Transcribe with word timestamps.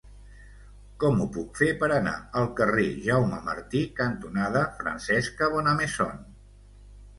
Com 1.03 1.19
ho 1.19 1.27
puc 1.35 1.59
fer 1.63 1.67
per 1.83 1.89
anar 1.97 2.13
al 2.41 2.49
carrer 2.61 2.87
Jaume 3.09 3.43
Martí 3.51 3.83
cantonada 4.01 4.67
Francesca 4.83 5.53
Bonnemaison? 5.55 6.27